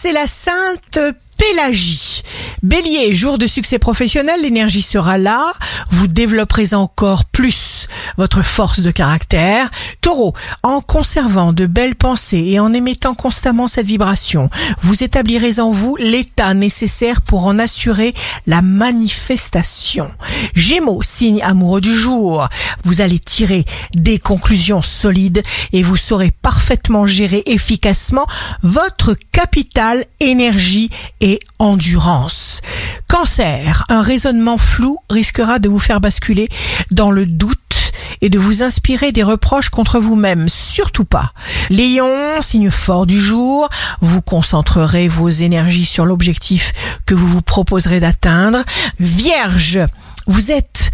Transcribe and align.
c'est 0.00 0.12
la 0.12 0.28
sainte 0.28 1.00
Pélagie. 1.38 2.22
Bélier, 2.62 3.14
jour 3.14 3.36
de 3.38 3.46
succès 3.46 3.78
professionnel, 3.78 4.42
l'énergie 4.42 4.82
sera 4.82 5.18
là, 5.18 5.52
vous 5.90 6.06
développerez 6.06 6.74
encore 6.74 7.24
plus 7.24 7.77
votre 8.16 8.42
force 8.42 8.80
de 8.80 8.90
caractère. 8.90 9.70
Taureau, 10.00 10.34
en 10.62 10.80
conservant 10.80 11.52
de 11.52 11.66
belles 11.66 11.94
pensées 11.94 12.44
et 12.48 12.60
en 12.60 12.72
émettant 12.72 13.14
constamment 13.14 13.66
cette 13.66 13.86
vibration, 13.86 14.50
vous 14.80 15.02
établirez 15.02 15.60
en 15.60 15.70
vous 15.70 15.96
l'état 15.96 16.54
nécessaire 16.54 17.20
pour 17.20 17.46
en 17.46 17.58
assurer 17.58 18.14
la 18.46 18.62
manifestation. 18.62 20.10
Gémeaux, 20.54 21.02
signe 21.02 21.42
amoureux 21.42 21.80
du 21.80 21.94
jour, 21.94 22.48
vous 22.84 23.00
allez 23.00 23.18
tirer 23.18 23.64
des 23.94 24.18
conclusions 24.18 24.82
solides 24.82 25.42
et 25.72 25.82
vous 25.82 25.96
saurez 25.96 26.30
parfaitement 26.30 27.06
gérer 27.06 27.42
efficacement 27.46 28.26
votre 28.62 29.14
capital, 29.32 30.04
énergie 30.20 30.90
et 31.20 31.38
endurance. 31.58 32.60
Cancer, 33.08 33.84
un 33.88 34.02
raisonnement 34.02 34.58
flou 34.58 34.98
risquera 35.10 35.58
de 35.58 35.68
vous 35.68 35.78
faire 35.78 36.00
basculer 36.00 36.48
dans 36.90 37.10
le 37.10 37.26
doute 37.26 37.58
et 38.20 38.30
de 38.30 38.38
vous 38.38 38.62
inspirer 38.62 39.12
des 39.12 39.22
reproches 39.22 39.68
contre 39.68 39.98
vous-même. 39.98 40.48
Surtout 40.48 41.04
pas. 41.04 41.32
Lion, 41.70 42.40
signe 42.40 42.70
fort 42.70 43.06
du 43.06 43.20
jour, 43.20 43.68
vous 44.00 44.22
concentrerez 44.22 45.08
vos 45.08 45.28
énergies 45.28 45.84
sur 45.84 46.04
l'objectif 46.04 46.72
que 47.06 47.14
vous 47.14 47.26
vous 47.26 47.42
proposerez 47.42 48.00
d'atteindre. 48.00 48.62
Vierge, 48.98 49.80
vous 50.26 50.52
êtes 50.52 50.90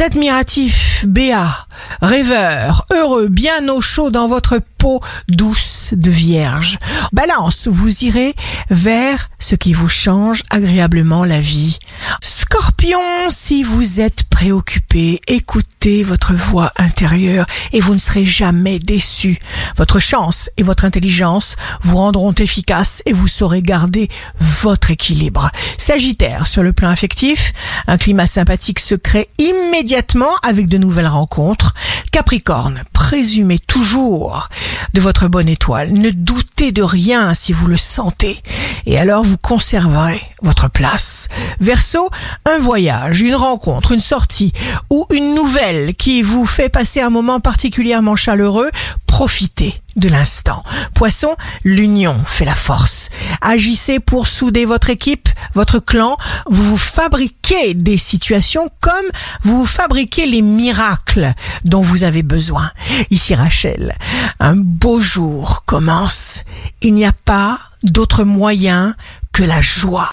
admiratif, 0.00 1.04
béat, 1.06 1.66
rêveur, 2.00 2.86
heureux, 2.92 3.28
bien 3.28 3.68
au 3.68 3.80
chaud 3.80 4.10
dans 4.10 4.28
votre 4.28 4.60
peau 4.78 5.00
douce 5.28 5.90
de 5.92 6.10
vierge. 6.10 6.78
Balance, 7.12 7.68
vous 7.68 8.04
irez 8.04 8.34
vers 8.70 9.28
ce 9.38 9.54
qui 9.54 9.74
vous 9.74 9.88
change 9.88 10.42
agréablement 10.50 11.24
la 11.24 11.40
vie. 11.40 11.78
Scorpion, 12.22 13.00
si 13.28 13.62
vous 13.62 14.00
êtes 14.00 14.24
préoccupé, 14.38 15.18
écoutez 15.26 16.04
votre 16.04 16.32
voix 16.32 16.70
intérieure 16.76 17.44
et 17.72 17.80
vous 17.80 17.94
ne 17.94 17.98
serez 17.98 18.24
jamais 18.24 18.78
déçu. 18.78 19.40
Votre 19.76 19.98
chance 19.98 20.48
et 20.56 20.62
votre 20.62 20.84
intelligence 20.84 21.56
vous 21.82 21.96
rendront 21.96 22.32
efficace 22.32 23.02
et 23.04 23.12
vous 23.12 23.26
saurez 23.26 23.62
garder 23.62 24.08
votre 24.38 24.92
équilibre. 24.92 25.50
Sagittaire, 25.76 26.46
sur 26.46 26.62
le 26.62 26.72
plan 26.72 26.88
affectif, 26.88 27.52
un 27.88 27.98
climat 27.98 28.28
sympathique 28.28 28.78
se 28.78 28.94
crée 28.94 29.28
immédiatement 29.38 30.36
avec 30.44 30.68
de 30.68 30.78
nouvelles 30.78 31.08
rencontres. 31.08 31.74
Capricorne, 32.12 32.84
présumez 33.08 33.58
toujours 33.58 34.50
de 34.92 35.00
votre 35.00 35.28
bonne 35.28 35.48
étoile. 35.48 35.94
Ne 35.94 36.10
doutez 36.10 36.72
de 36.72 36.82
rien 36.82 37.32
si 37.32 37.54
vous 37.54 37.66
le 37.66 37.78
sentez. 37.78 38.42
Et 38.84 38.98
alors 38.98 39.24
vous 39.24 39.38
conserverez 39.38 40.20
votre 40.42 40.68
place. 40.68 41.28
Verseau, 41.58 42.10
un 42.44 42.58
voyage, 42.58 43.22
une 43.22 43.34
rencontre, 43.34 43.92
une 43.92 44.00
sortie 44.00 44.52
ou 44.90 45.06
une 45.10 45.34
nouvelle 45.34 45.94
qui 45.94 46.20
vous 46.20 46.44
fait 46.44 46.68
passer 46.68 47.00
un 47.00 47.08
moment 47.08 47.40
particulièrement 47.40 48.14
chaleureux, 48.14 48.70
profitez 49.06 49.80
de 49.96 50.10
l'instant. 50.10 50.62
Poisson, 50.92 51.34
l'union 51.64 52.22
fait 52.26 52.44
la 52.44 52.54
force. 52.54 52.97
Agissez 53.40 54.00
pour 54.00 54.26
souder 54.26 54.64
votre 54.64 54.90
équipe, 54.90 55.28
votre 55.54 55.78
clan. 55.78 56.16
Vous 56.48 56.62
vous 56.62 56.76
fabriquez 56.76 57.74
des 57.74 57.96
situations 57.96 58.70
comme 58.80 58.94
vous 59.42 59.66
fabriquez 59.66 60.26
les 60.26 60.42
miracles 60.42 61.34
dont 61.64 61.82
vous 61.82 62.04
avez 62.04 62.22
besoin. 62.22 62.70
Ici 63.10 63.34
Rachel, 63.34 63.96
un 64.40 64.56
beau 64.56 65.00
jour 65.00 65.64
commence. 65.66 66.42
Il 66.82 66.94
n'y 66.94 67.06
a 67.06 67.12
pas 67.12 67.58
d'autre 67.82 68.24
moyen 68.24 68.94
que 69.32 69.42
la 69.42 69.60
joie. 69.60 70.06